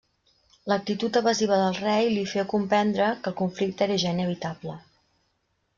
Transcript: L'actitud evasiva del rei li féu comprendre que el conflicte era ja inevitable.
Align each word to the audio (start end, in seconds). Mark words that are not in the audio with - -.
L'actitud 0.71 1.19
evasiva 1.21 1.59
del 1.63 1.77
rei 1.83 2.09
li 2.15 2.23
féu 2.33 2.49
comprendre 2.57 3.13
que 3.21 3.33
el 3.33 3.37
conflicte 3.45 3.87
era 3.89 4.01
ja 4.05 4.17
inevitable. 4.21 4.79